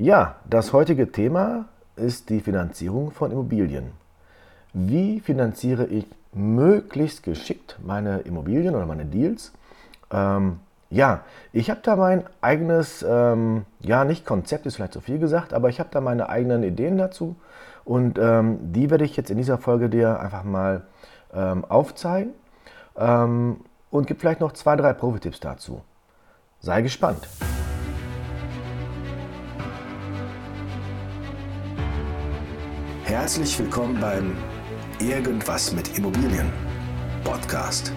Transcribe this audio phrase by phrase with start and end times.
[0.00, 1.64] Ja, das heutige Thema
[1.96, 3.90] ist die Finanzierung von Immobilien.
[4.72, 9.52] Wie finanziere ich möglichst geschickt meine Immobilien oder meine Deals?
[10.12, 11.22] Ähm, ja,
[11.52, 15.68] ich habe da mein eigenes, ähm, ja, nicht Konzept ist vielleicht zu viel gesagt, aber
[15.68, 17.34] ich habe da meine eigenen Ideen dazu
[17.84, 20.82] und ähm, die werde ich jetzt in dieser Folge dir einfach mal
[21.34, 22.34] ähm, aufzeigen
[22.96, 25.80] ähm, und gebe vielleicht noch zwei, drei Profi-Tipps dazu.
[26.60, 27.26] Sei gespannt.
[33.08, 34.36] Herzlich willkommen beim
[35.00, 36.52] Irgendwas mit Immobilien
[37.24, 37.90] Podcast.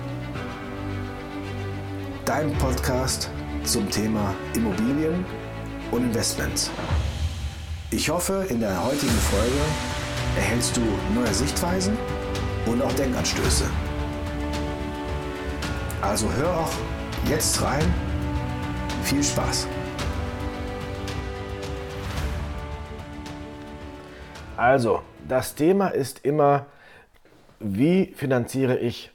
[2.23, 3.29] Dein Podcast
[3.65, 5.25] zum Thema Immobilien
[5.91, 6.71] und Investments.
[7.89, 9.61] Ich hoffe, in der heutigen Folge
[10.37, 10.81] erhältst du
[11.13, 11.97] neue Sichtweisen
[12.65, 13.65] und auch Denkanstöße.
[16.01, 16.71] Also hör auch
[17.29, 17.93] jetzt rein.
[19.03, 19.67] Viel Spaß!
[24.57, 26.65] Also, das Thema ist immer,
[27.59, 29.11] wie finanziere ich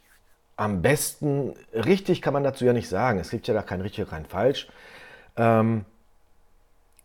[0.56, 1.54] am besten?
[1.72, 3.18] Richtig kann man dazu ja nicht sagen.
[3.18, 4.68] Es gibt ja da kein richtig kein falsch.
[5.36, 5.84] Ähm,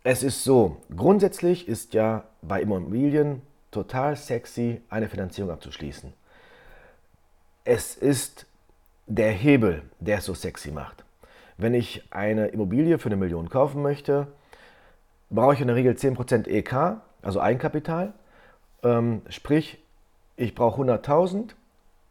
[0.04, 6.14] es ist so, grundsätzlich ist ja bei Immobilien total sexy, eine Finanzierung abzuschließen.
[7.64, 8.48] Es ist
[9.06, 11.04] der Hebel, der es so sexy macht.
[11.58, 14.28] Wenn ich eine Immobilie für eine Million kaufen möchte,
[15.30, 18.14] brauche ich in der Regel 10% EK, also Eigenkapital.
[18.84, 19.80] Ähm, sprich,
[20.38, 21.52] ich brauche 100.000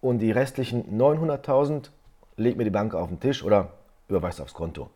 [0.00, 1.90] und die restlichen 900.000
[2.36, 3.70] legt mir die Bank auf den Tisch oder
[4.08, 4.88] überweist aufs Konto.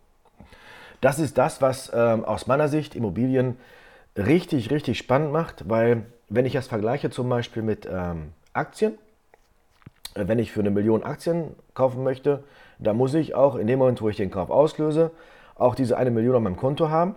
[1.00, 3.58] Das ist das, was ähm, aus meiner Sicht Immobilien
[4.16, 8.94] richtig, richtig spannend macht, weil wenn ich das vergleiche zum Beispiel mit ähm, Aktien,
[10.14, 12.44] äh, wenn ich für eine Million Aktien kaufen möchte,
[12.78, 15.11] dann muss ich auch in dem Moment, wo ich den Kauf auslöse,
[15.56, 17.14] auch diese eine Million auf meinem Konto haben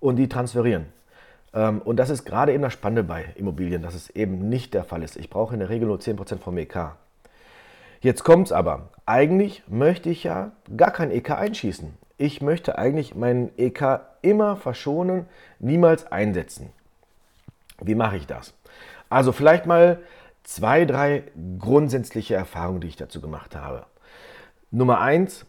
[0.00, 0.86] und die transferieren.
[1.54, 4.84] Ähm, und das ist gerade eben das Spannende bei Immobilien, dass es eben nicht der
[4.84, 5.16] Fall ist.
[5.16, 6.92] Ich brauche in der Regel nur 10% vom EK.
[8.00, 8.88] Jetzt kommt es aber.
[9.06, 11.96] Eigentlich möchte ich ja gar kein EK einschießen.
[12.18, 15.26] Ich möchte eigentlich meinen EK immer verschonen,
[15.58, 16.70] niemals einsetzen.
[17.80, 18.54] Wie mache ich das?
[19.08, 20.00] Also vielleicht mal
[20.42, 21.24] zwei, drei
[21.58, 23.86] grundsätzliche Erfahrungen, die ich dazu gemacht habe.
[24.70, 25.46] Nummer eins,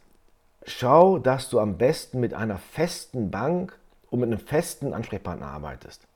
[0.66, 3.78] schau, dass du am besten mit einer festen Bank
[4.16, 6.08] und mit einem festen Ansprechpartner arbeitest.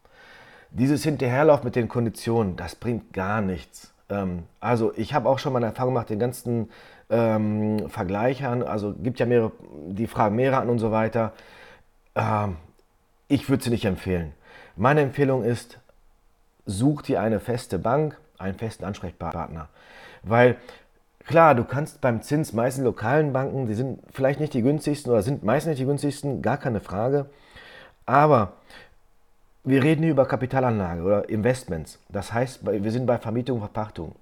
[0.72, 3.94] Dieses Hinterherlauf mit den Konditionen, das bringt gar nichts.
[4.10, 6.70] Ähm, also ich habe auch schon mal eine Erfahrung gemacht, den ganzen
[7.10, 9.52] ähm, Vergleichern, also gibt ja mehrere,
[9.88, 11.34] die fragen mehrere an und so weiter.
[12.16, 12.58] Ähm,
[13.28, 14.34] ich würde sie nicht empfehlen.
[14.76, 15.80] Meine Empfehlung ist,
[16.66, 19.70] such dir eine feste Bank, einen festen Ansprechpartner.
[20.24, 20.58] Weil
[21.26, 25.22] klar, du kannst beim Zins meisten lokalen Banken, die sind vielleicht nicht die günstigsten oder
[25.22, 27.28] sind meistens nicht die günstigsten, gar keine Frage.
[28.10, 28.54] Aber
[29.64, 32.00] wir reden hier über Kapitalanlage oder Investments.
[32.10, 34.16] Das heißt, wir sind bei Vermietung und Verpachtung.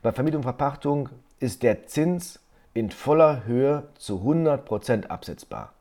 [0.00, 2.40] Bei Vermietung und Verpachtung ist der Zins
[2.72, 5.74] in voller Höhe zu 100% absetzbar.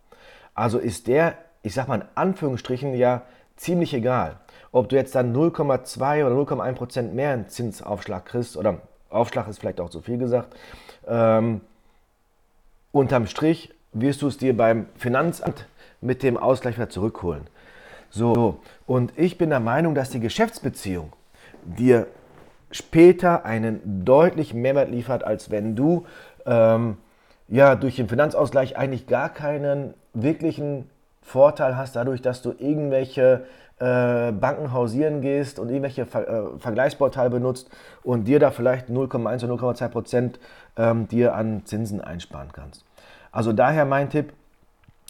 [0.54, 3.22] Also ist der, ich sag mal in Anführungsstrichen, ja
[3.56, 4.36] ziemlich egal.
[4.74, 9.90] Ob du jetzt dann 0,2 oder 0,1% mehr Zinsaufschlag kriegst, oder Aufschlag ist vielleicht auch
[9.90, 10.54] zu viel gesagt,
[11.08, 11.62] ähm,
[12.92, 15.68] unterm Strich wirst du es dir beim Finanzamt
[16.02, 17.44] mit dem Ausgleich wieder zurückholen.
[18.10, 21.12] So, und ich bin der Meinung, dass die Geschäftsbeziehung
[21.64, 22.08] dir
[22.72, 26.06] später einen deutlichen Mehrwert liefert, als wenn du
[26.46, 26.98] ähm,
[27.48, 30.90] ja durch den Finanzausgleich eigentlich gar keinen wirklichen
[31.22, 33.46] Vorteil hast, dadurch, dass du irgendwelche
[33.80, 37.70] äh, Banken hausieren gehst und irgendwelche Ver äh, Vergleichsportale benutzt
[38.04, 40.40] und dir da vielleicht 0,1 oder 0,2 Prozent
[40.78, 42.86] ähm, dir an Zinsen einsparen kannst.
[43.32, 44.32] Also daher mein Tipp,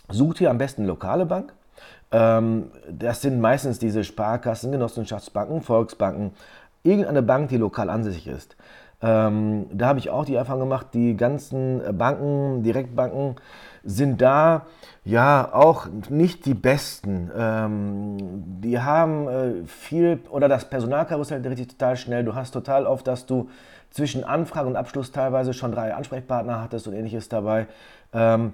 [0.09, 1.53] Such dir am besten eine lokale Bank.
[2.11, 6.31] Ähm, das sind meistens diese Sparkassen, Genossenschaftsbanken, Volksbanken,
[6.83, 8.55] irgendeine Bank, die lokal ansässig ist.
[9.01, 13.35] Ähm, da habe ich auch die Erfahrung gemacht, die ganzen Banken, Direktbanken
[13.83, 14.65] sind da
[15.03, 17.29] ja auch nicht die besten.
[17.37, 18.17] Ähm,
[18.61, 22.23] die haben äh, viel, oder das Personalkarussell dreht sich total schnell.
[22.23, 23.49] Du hast total oft, dass du
[23.91, 27.67] zwischen Anfrage und Abschluss teilweise schon drei Ansprechpartner hattest und ähnliches dabei.
[28.11, 28.53] Ähm,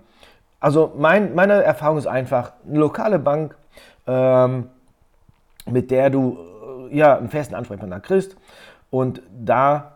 [0.61, 3.55] also mein, meine Erfahrung ist einfach, eine lokale Bank,
[4.07, 4.69] ähm,
[5.65, 6.37] mit der du
[6.89, 8.37] äh, ja, einen festen Ansprechpartner kriegst.
[8.91, 9.93] Und da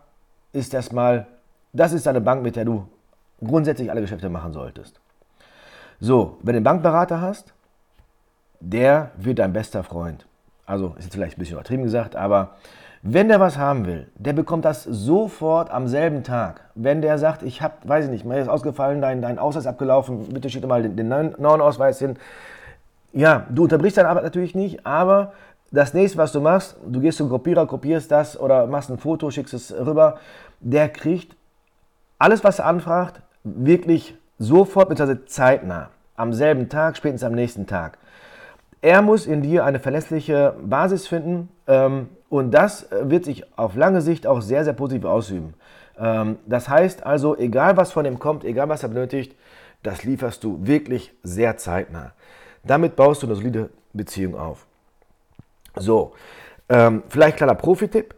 [0.52, 1.28] ist erstmal,
[1.72, 2.88] das ist eine Bank, mit der du
[3.44, 5.00] grundsätzlich alle Geschäfte machen solltest.
[6.00, 7.54] So, wenn du einen Bankberater hast,
[8.60, 10.26] der wird dein bester Freund.
[10.66, 12.56] Also ist jetzt vielleicht ein bisschen übertrieben gesagt, aber
[13.08, 16.62] wenn der was haben will, der bekommt das sofort am selben Tag.
[16.74, 20.28] Wenn der sagt, ich habe, weiß ich nicht, mir ist ausgefallen, dein, dein Ausweis abgelaufen,
[20.34, 22.18] bitte schick mal den, den neuen Ausweis hin.
[23.14, 25.34] ja, du unterbrichst deine Arbeit natürlich nicht, aber
[25.72, 29.30] das nächste, was du machst, du gehst zum Kopierer, kopierst das oder machst ein Foto,
[29.30, 30.18] schickst es rüber,
[30.60, 31.36] der kriegt
[32.18, 35.26] alles, was er anfragt, wirklich sofort bzw.
[35.28, 35.90] zeitnah.
[36.16, 38.00] Am selben Tag, spätestens am nächsten Tag.
[38.86, 44.00] Er muss in dir eine verlässliche Basis finden ähm, und das wird sich auf lange
[44.00, 45.56] Sicht auch sehr, sehr positiv ausüben.
[45.98, 49.36] Ähm, das heißt also, egal was von ihm kommt, egal was er benötigt,
[49.82, 52.12] das lieferst du wirklich sehr zeitnah.
[52.64, 54.68] Damit baust du eine solide Beziehung auf.
[55.76, 56.14] So,
[56.70, 58.14] ähm, vielleicht kleiner Profi-Tipp.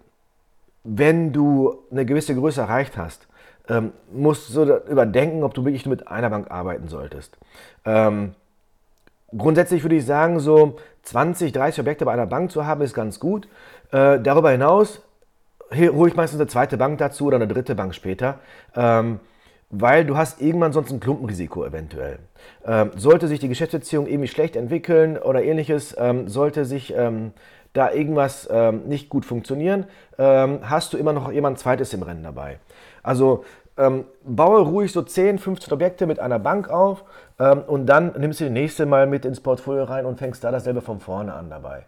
[0.83, 3.25] Wenn du eine gewisse Größe erreicht hast,
[3.69, 7.37] ähm, musst du überdenken, ob du wirklich nur mit einer Bank arbeiten solltest.
[7.85, 8.35] Ähm,
[9.35, 13.19] grundsätzlich würde ich sagen, so 20, 30 Objekte bei einer Bank zu haben, ist ganz
[13.19, 13.47] gut.
[13.91, 15.01] Äh, darüber hinaus
[15.73, 18.39] hole ich meistens eine zweite Bank dazu oder eine dritte Bank später.
[18.75, 19.19] Ähm,
[19.69, 22.19] weil du hast irgendwann sonst ein Klumpenrisiko eventuell.
[22.65, 27.33] Ähm, sollte sich die Geschäftsbeziehung irgendwie schlecht entwickeln oder ähnliches, ähm, sollte sich ähm,
[27.73, 29.85] da irgendwas ähm, nicht gut funktionieren,
[30.17, 32.59] ähm, hast du immer noch jemand zweites im Rennen dabei.
[33.03, 33.43] Also
[33.77, 37.03] ähm, baue ruhig so 10, 15 Objekte mit einer Bank auf
[37.67, 40.81] und dann nimmst du die nächste mal mit ins Portfolio rein und fängst da dasselbe
[40.81, 41.85] von vorne an dabei.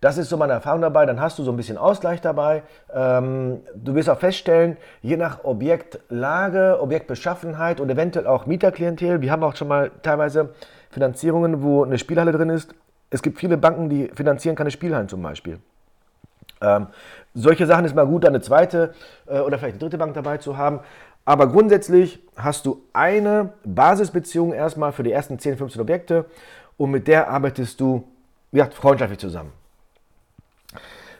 [0.00, 1.06] Das ist so meine Erfahrung dabei.
[1.06, 2.62] Dann hast du so ein bisschen Ausgleich dabei.
[2.92, 9.42] Ähm, du wirst auch feststellen, je nach Objektlage, Objektbeschaffenheit und eventuell auch Mieterklientel, wir haben
[9.42, 10.50] auch schon mal teilweise
[10.90, 12.74] Finanzierungen, wo eine Spielhalle drin ist.
[13.10, 15.58] Es gibt viele Banken, die finanzieren keine Spielhallen zum Beispiel.
[16.60, 16.88] Ähm,
[17.34, 18.94] solche Sachen ist mal gut, eine zweite
[19.26, 20.80] äh, oder vielleicht eine dritte Bank dabei zu haben.
[21.24, 26.24] Aber grundsätzlich hast du eine Basisbeziehung erstmal für die ersten 10, 15 Objekte
[26.76, 28.04] und mit der arbeitest du
[28.52, 29.52] wie freundschaftlich zusammen.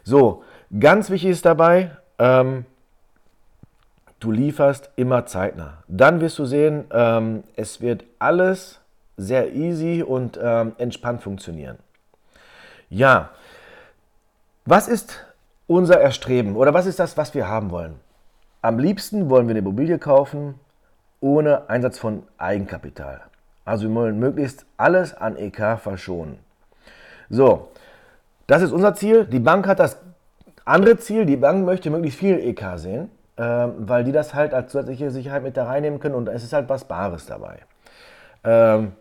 [0.05, 0.44] So,
[0.79, 1.91] ganz wichtig ist dabei,
[2.21, 2.65] ähm,
[4.21, 5.82] du lieferst immer zeitnah.
[5.89, 8.81] Dann wirst du sehen, ähm, es wird alles
[9.17, 11.79] sehr easy und ähm, entspannt funktionieren.
[12.89, 13.31] Ja,
[14.65, 15.25] was ist
[15.67, 17.95] unser Erstreben oder was ist das, was wir haben wollen?
[18.63, 20.55] Am liebsten wollen wir eine Immobilie kaufen
[21.21, 23.21] ohne Einsatz von Eigenkapital.
[23.65, 26.39] Also wir wollen möglichst alles an EK verschonen.
[27.29, 27.69] So,
[28.47, 29.25] das ist unser Ziel.
[29.25, 29.99] Die Bank hat das
[30.65, 31.27] andere Ziel.
[31.27, 35.43] Die Bank möchte möglichst viel EK sehen, äh, weil die das halt als zusätzliche Sicherheit
[35.43, 37.59] mit da reinnehmen können und es ist halt was Bares dabei.
[38.45, 38.93] Ähm,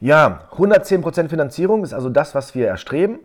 [0.00, 3.20] ja, 110% Finanzierung ist also das, was wir erstreben,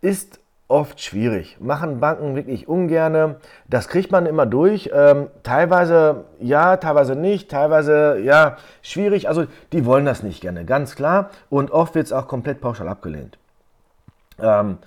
[0.00, 0.40] ist
[0.72, 1.58] oft schwierig.
[1.60, 3.36] Machen Banken wirklich ungerne.
[3.68, 4.90] Das kriegt man immer durch.
[4.92, 7.50] Ähm, teilweise ja, teilweise nicht.
[7.50, 9.28] Teilweise ja, schwierig.
[9.28, 11.30] Also die wollen das nicht gerne, ganz klar.
[11.50, 13.38] Und oft wird es auch komplett pauschal abgelehnt.
[14.40, 14.78] Ähm,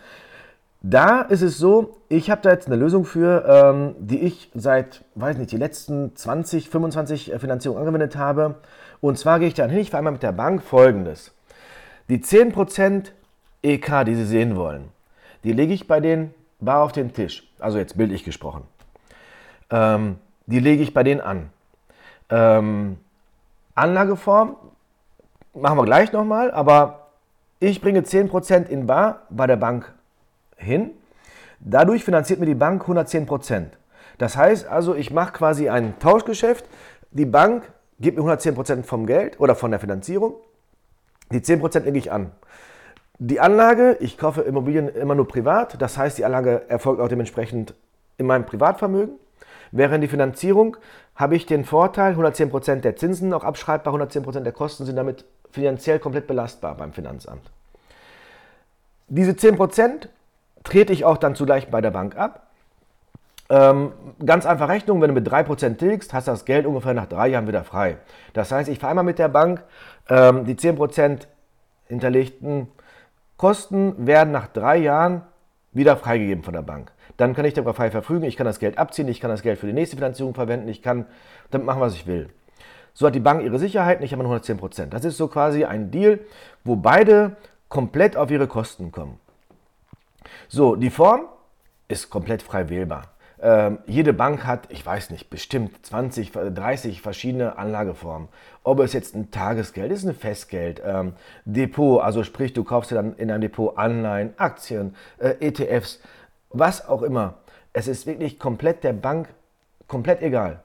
[0.81, 5.05] da ist es so, ich habe da jetzt eine Lösung für, ähm, die ich seit,
[5.13, 8.55] weiß nicht, die letzten 20, 25 äh, Finanzierungen angewendet habe.
[9.01, 11.31] Und zwar gehe ich dann hin, ich vereinbare mit der Bank folgendes.
[12.09, 13.11] Die 10%
[13.61, 14.94] EK, die Sie sehen wollen,
[15.45, 17.47] die lege ich bei denen bar auf den Tisch.
[17.59, 18.63] Also jetzt bildlich gesprochen.
[19.69, 21.49] Ähm, die lege ich bei denen an.
[22.29, 22.97] Ähm,
[23.75, 24.57] Anlageform
[25.53, 27.09] machen wir gleich nochmal, aber
[27.59, 29.93] ich bringe 10% in Bar bei der Bank
[30.57, 30.91] hin.
[31.59, 33.67] Dadurch finanziert mir die Bank 110%.
[34.17, 36.65] Das heißt also, ich mache quasi ein Tauschgeschäft.
[37.11, 40.35] Die Bank gibt mir 110% vom Geld oder von der Finanzierung.
[41.31, 42.31] Die 10% lege ich an.
[43.17, 45.81] Die Anlage, ich kaufe Immobilien immer nur privat.
[45.81, 47.73] Das heißt, die Anlage erfolgt auch dementsprechend
[48.17, 49.15] in meinem Privatvermögen.
[49.71, 50.77] Während die Finanzierung
[51.15, 55.99] habe ich den Vorteil, 110% der Zinsen auch abschreibbar, 110% der Kosten sind damit finanziell
[55.99, 57.49] komplett belastbar beim Finanzamt.
[59.07, 60.09] Diese 10%
[60.63, 62.47] trete ich auch dann zugleich bei der Bank ab.
[63.49, 63.91] Ähm,
[64.25, 67.27] ganz einfach Rechnung, wenn du mit 3% tilgst, hast du das Geld ungefähr nach drei
[67.27, 67.97] Jahren wieder frei.
[68.33, 69.63] Das heißt, ich vereinbare mit der Bank,
[70.09, 71.27] ähm, die 10%
[71.87, 72.67] hinterlegten
[73.45, 75.21] Kosten werden nach drei Jahren
[75.71, 76.91] wieder freigegeben von der Bank.
[77.15, 79.59] Dann kann ich darüber frei verfügen, ich kann das Geld abziehen, ich kann das Geld
[79.59, 81.05] für die nächste Finanzierung verwenden, ich kann
[81.51, 82.31] damit machen, was ich will.
[82.95, 84.87] So hat die Bank ihre Sicherheit, ich habe nur 110%.
[84.87, 86.21] Das ist so quasi ein Deal,
[86.63, 87.35] wo beide
[87.69, 89.19] komplett auf ihre Kosten kommen.
[90.47, 91.27] So, die Form
[91.87, 93.11] ist komplett frei wählbar.
[93.45, 98.27] Ähm, jede Bank hat, ich weiß nicht, bestimmt 20, 30 verschiedene Anlageformen.
[98.63, 101.13] Ob es jetzt ein Tagesgeld ist, ein Festgeld, ähm,
[101.45, 106.01] Depot, also sprich, du kaufst dir dann in einem Depot Anleihen, Aktien, äh, ETFs,
[106.49, 107.35] was auch immer.
[107.71, 109.27] Es ist wirklich komplett der Bank
[109.87, 110.61] komplett egal.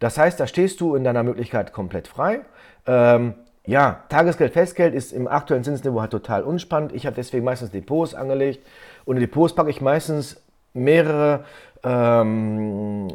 [0.00, 2.40] Das heißt, da stehst du in deiner Möglichkeit komplett frei.
[2.88, 3.34] Ähm,
[3.66, 6.92] ja, Tagesgeld, Festgeld ist im aktuellen Zinsniveau halt total unspannend.
[6.92, 8.66] Ich habe deswegen meistens Depots angelegt
[9.04, 10.42] und in Depots packe ich meistens
[10.76, 11.44] mehrere
[11.82, 13.08] ähm,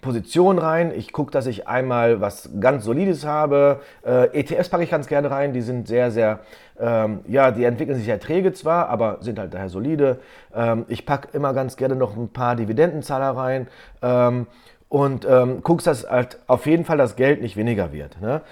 [0.00, 0.92] Position rein.
[0.94, 3.80] Ich gucke, dass ich einmal was ganz Solides habe.
[4.04, 5.52] Äh, ETFs packe ich ganz gerne rein.
[5.52, 6.40] Die sind sehr, sehr,
[6.78, 10.18] ähm, ja, die entwickeln sich sehr träge zwar, aber sind halt daher solide.
[10.54, 13.68] Ähm, ich packe immer ganz gerne noch ein paar Dividendenzahler rein.
[14.02, 14.46] Ähm,
[14.88, 18.20] und ähm, guckst, dass halt auf jeden Fall das Geld nicht weniger wird.
[18.20, 18.42] Ne?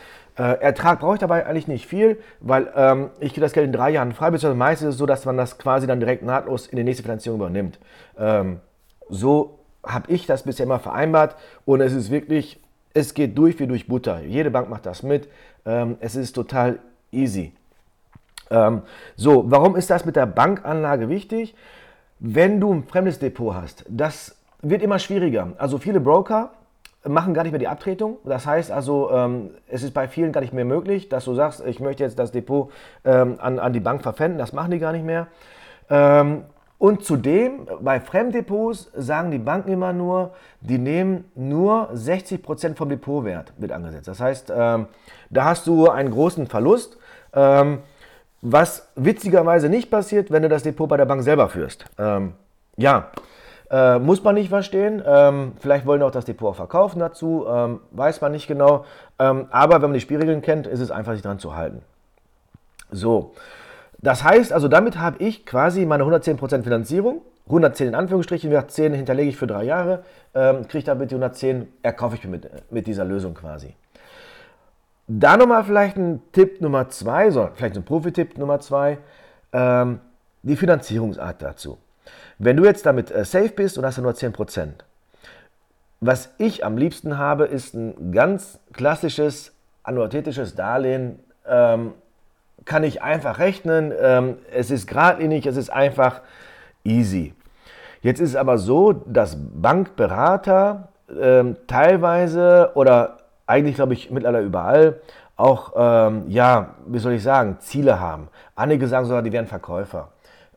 [0.41, 3.91] Äh, Ertrag brauche ich dabei eigentlich nicht viel, weil ähm, ich das Geld in drei
[3.91, 6.79] Jahren frei, beziehungsweise meistens ist es so, dass man das quasi dann direkt nahtlos in
[6.79, 7.79] die nächste Finanzierung übernimmt.
[8.17, 8.61] Ähm,
[9.11, 12.59] so habe ich das bisher immer vereinbart und es ist wirklich,
[12.95, 14.23] es geht durch wie durch Butter.
[14.23, 15.29] Jede Bank macht das mit.
[15.67, 16.79] Ähm, es ist total
[17.13, 17.53] easy.
[18.51, 18.81] Ähm,
[19.17, 21.55] so, warum ist das mit der Bankanlage wichtig?
[22.19, 25.53] Wenn du ein fremdes Depot hast, das wird immer schwieriger.
[25.59, 26.53] Also viele Broker
[27.09, 28.19] machen gar nicht mehr die Abtretung.
[28.25, 31.65] Das heißt also, ähm, es ist bei vielen gar nicht mehr möglich, dass du sagst,
[31.65, 32.71] ich möchte jetzt das Depot
[33.05, 34.39] ähm, an, an die Bank verpfänden.
[34.39, 35.29] Das machen die gar nicht mehr.
[35.89, 36.45] Ähm,
[36.81, 43.53] und zudem, bei Fremddepots sagen die Banken immer nur, die nehmen nur 60% vom Depotwert
[43.59, 44.09] mit angesetzt.
[44.09, 44.87] Das heißt, ähm,
[45.29, 46.97] da hast du einen großen Verlust,
[47.35, 47.81] ähm,
[48.41, 51.85] was witzigerweise nicht passiert, wenn du das Depot bei der Bank selber führst.
[51.99, 52.33] Ähm,
[52.79, 53.11] ja,
[53.71, 55.03] äh, muss man nicht verstehen.
[55.07, 57.47] Ähm, vielleicht wollen auch das Depot verkaufen dazu.
[57.49, 58.85] Ähm, weiß man nicht genau.
[59.19, 61.83] Ähm, aber wenn man die Spielregeln kennt, ist es einfach, sich dran zu halten.
[62.91, 63.33] So.
[63.99, 67.23] Das heißt, also damit habe ich quasi meine 110% Finanzierung.
[67.47, 72.15] 110 in Anführungsstrichen, 10 hinterlege ich für drei Jahre, ähm, kriege damit die 110, erkaufe
[72.15, 73.75] ich mir mit, mit dieser Lösung quasi.
[75.09, 78.99] Da nochmal vielleicht ein Tipp Nummer zwei, so vielleicht ein Profi-Tipp Nummer zwei,
[79.53, 79.99] ähm,
[80.43, 81.79] die Finanzierungsart dazu.
[82.39, 84.69] Wenn du jetzt damit äh, safe bist und hast ja nur 10%,
[86.01, 89.53] was ich am liebsten habe, ist ein ganz klassisches
[89.83, 91.19] annuitätisches Darlehen.
[91.47, 91.93] Ähm,
[92.65, 93.93] kann ich einfach rechnen.
[93.99, 96.21] Ähm, es ist geradlinig, es ist einfach
[96.85, 97.35] easy.
[98.03, 100.89] Jetzt ist es aber so, dass Bankberater
[101.21, 105.01] ähm, teilweise oder eigentlich glaube ich mittlerweile überall
[105.37, 108.29] auch, ähm, ja, wie soll ich sagen, Ziele haben.
[108.55, 110.09] Einige sagen sogar, die wären Verkäufer.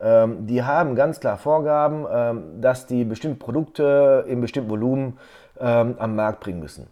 [0.04, 5.18] Ähm, die haben ganz klar Vorgaben, ähm, dass die bestimmte Produkte in bestimmten Volumen
[5.60, 6.88] ähm, am Markt bringen müssen.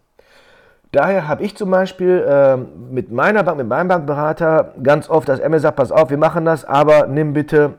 [0.93, 5.39] Daher habe ich zum Beispiel äh, mit meiner Bank, mit meinem Bankberater ganz oft das
[5.39, 7.75] ML sagt, pass auf, wir machen das, aber nimm bitte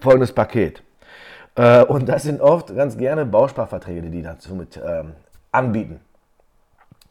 [0.00, 0.82] folgendes Paket.
[1.56, 5.12] Äh, und das sind oft ganz gerne Bausparverträge, die die dazu mit ähm,
[5.52, 6.00] anbieten.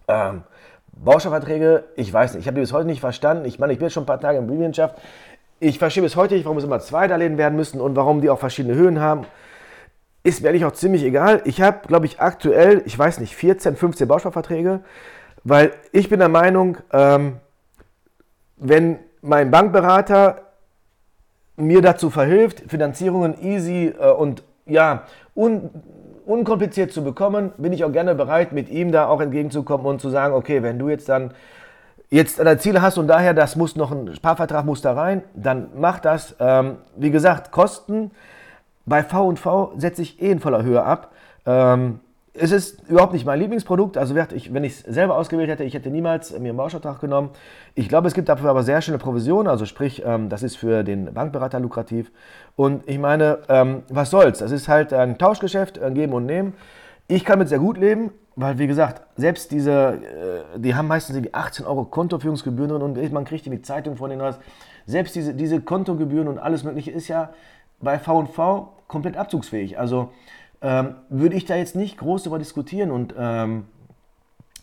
[0.08, 0.44] Ähm,
[0.92, 3.46] Bausparverträge, ich weiß nicht, ich habe die bis heute nicht verstanden.
[3.46, 4.96] Ich meine, ich bin jetzt schon ein paar Tage in Briefwirtschaft.
[5.60, 8.30] Ich verstehe bis heute nicht, warum es immer zwei Darlehen werden müssen und warum die
[8.30, 9.26] auch verschiedene Höhen haben.
[10.24, 11.42] Ist mir eigentlich auch ziemlich egal.
[11.46, 14.82] Ich habe, glaube ich, aktuell, ich weiß nicht, 14, 15 Bausparverträge,
[15.44, 17.38] weil ich bin der Meinung, ähm,
[18.58, 20.42] wenn mein Bankberater
[21.56, 25.04] mir dazu verhilft, Finanzierungen easy äh, und ja,
[25.36, 25.70] un,
[26.26, 30.10] unkompliziert zu bekommen, bin ich auch gerne bereit, mit ihm da auch entgegenzukommen und zu
[30.10, 31.34] sagen, okay, wenn du jetzt dann
[32.10, 35.70] jetzt deine Ziele hast und daher, das muss noch ein Sparvertrag muss da rein, dann
[35.76, 36.36] mach das.
[36.40, 38.12] Ähm, wie gesagt, Kosten
[38.86, 41.12] bei V&V setze ich eh in voller Höhe ab.
[41.46, 42.00] Ähm,
[42.38, 43.98] es ist überhaupt nicht mein Lieblingsprodukt.
[43.98, 47.30] Also wenn ich es selber ausgewählt hätte, ich hätte niemals mir einen Bauschvertrag genommen.
[47.76, 49.48] Ich glaube, es gibt dafür aber sehr schöne Provisionen.
[49.48, 52.12] Also sprich, ähm, das ist für den Bankberater lukrativ.
[52.56, 54.40] Und ich meine, ähm, was soll's?
[54.40, 56.54] Das ist halt ein Tauschgeschäft, ein Geben und Nehmen.
[57.08, 58.12] Ich kann mit sehr gut leben.
[58.38, 59.94] Weil, wie gesagt, selbst diese,
[60.56, 64.10] äh, die haben meistens irgendwie 18 Euro Kontoführungsgebühren drin und man kriegt die Zeitung von
[64.10, 64.38] denen raus.
[64.86, 67.30] Selbst diese, diese Kontogebühren und alles Mögliche ist ja
[67.80, 69.80] bei VV komplett abzugsfähig.
[69.80, 70.12] Also
[70.62, 73.66] ähm, würde ich da jetzt nicht groß darüber diskutieren und ähm,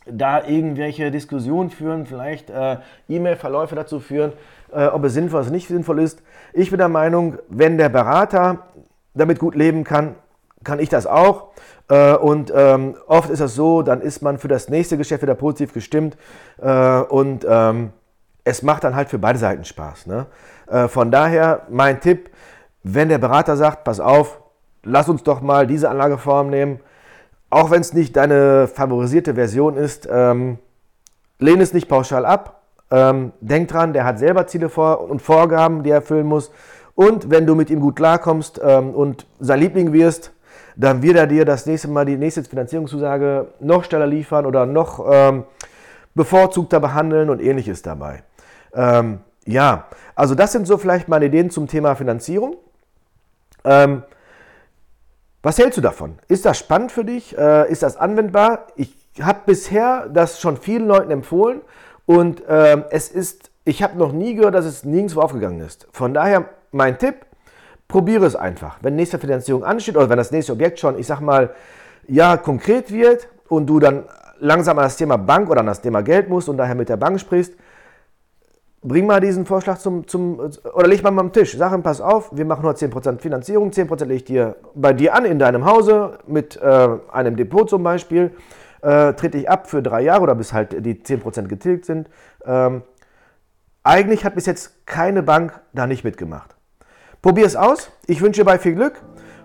[0.07, 4.33] da irgendwelche Diskussionen führen, vielleicht äh, E-Mail-Verläufe dazu führen,
[4.73, 6.23] äh, ob es sinnvoll oder nicht sinnvoll ist.
[6.53, 8.67] Ich bin der Meinung, wenn der Berater
[9.15, 10.17] damit gut leben kann,
[10.65, 11.53] kann ich das auch.
[11.93, 15.35] Äh, und ähm, oft ist das so, dann ist man für das nächste Geschäft wieder
[15.35, 16.17] positiv gestimmt
[16.61, 17.93] äh, und ähm,
[18.45, 20.07] es macht dann halt für beide Seiten Spaß.
[20.07, 20.27] Ne?
[20.69, 22.31] Äh, von daher mein Tipp,
[22.83, 24.41] wenn der Berater sagt, pass auf,
[24.83, 26.81] lass uns doch mal diese Anlageform nehmen,
[27.51, 30.59] auch wenn es nicht deine favorisierte Version ist, ähm,
[31.39, 32.59] lehne es nicht pauschal ab.
[33.41, 36.51] Denk dran, der hat selber Ziele und Vorgaben, die er erfüllen muss.
[36.95, 40.33] Und wenn du mit ihm gut klarkommst und sein Liebling wirst,
[40.77, 45.05] dann wird er dir das nächste Mal die nächste Finanzierungszusage noch schneller liefern oder noch
[45.11, 45.45] ähm,
[46.15, 48.23] bevorzugter behandeln und ähnliches dabei.
[48.75, 52.57] Ähm, ja, also das sind so vielleicht meine Ideen zum Thema Finanzierung.
[53.65, 54.03] Ähm,
[55.43, 56.19] was hältst du davon?
[56.29, 57.37] Ist das spannend für dich?
[57.37, 58.69] Äh, ist das anwendbar?
[58.77, 61.61] Ich habe bisher das schon vielen Leuten empfohlen
[62.07, 65.89] und äh, es ist, ich habe noch nie gehört, dass es nirgendwo aufgegangen ist.
[65.93, 67.27] Von daher mein Tipp,
[67.93, 68.79] probiere es einfach.
[68.81, 71.51] Wenn nächste Finanzierung ansteht oder wenn das nächste Objekt schon, ich sag mal,
[72.09, 74.05] ja, konkret wird und du dann
[74.41, 76.97] langsam an das Thema Bank oder an das Thema Geld musst und daher mit der
[76.97, 77.53] Bank sprichst,
[78.81, 81.55] bring mal diesen Vorschlag zum, zum oder leg mal am Tisch.
[81.57, 85.15] Sag ihm, pass auf, wir machen nur 10% Finanzierung, 10% lege ich dir bei dir
[85.15, 88.31] an in deinem Hause mit äh, einem Depot zum Beispiel,
[88.81, 92.09] äh, trete ich ab für drei Jahre oder bis halt die 10% getilgt sind.
[92.47, 92.83] Ähm,
[93.85, 96.57] eigentlich hat bis jetzt keine Bank da nicht mitgemacht.
[97.23, 97.91] Probier es aus.
[98.09, 99.01] Ich wünsche dir bei viel Glück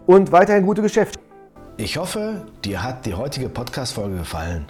[0.07, 1.19] und weiterhin gute Geschäfte.
[1.77, 4.65] Ich hoffe, dir hat die heutige Podcast-Folge gefallen.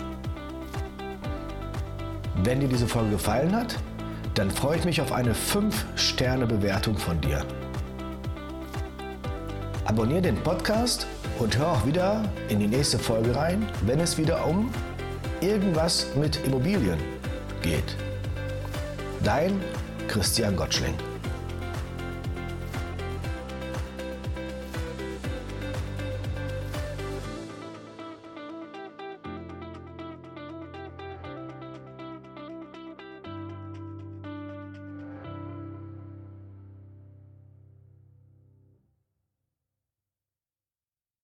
[2.43, 3.75] Wenn dir diese Folge gefallen hat,
[4.35, 7.43] dann freue ich mich auf eine 5-Sterne-Bewertung von dir.
[9.85, 11.07] Abonnier den Podcast
[11.39, 14.71] und hör auch wieder in die nächste Folge rein, wenn es wieder um
[15.41, 16.99] irgendwas mit Immobilien
[17.61, 17.95] geht.
[19.23, 19.61] Dein
[20.07, 20.93] Christian Gottschling.